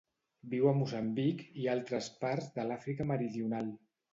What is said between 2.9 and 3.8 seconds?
Meridional.